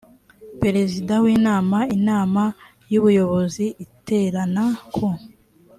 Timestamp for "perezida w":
0.61-1.25